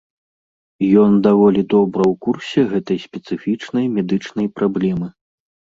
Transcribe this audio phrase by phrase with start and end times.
[1.01, 5.07] Ён даволі добра ў курсе гэтай спецыфічнай медычнай праблемы.